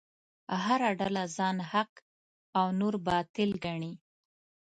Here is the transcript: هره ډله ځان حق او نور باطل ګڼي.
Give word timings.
هره 0.63 0.89
ډله 0.99 1.23
ځان 1.37 1.57
حق 1.71 1.91
او 2.59 2.65
نور 2.79 2.93
باطل 3.07 3.49
ګڼي. 3.65 3.93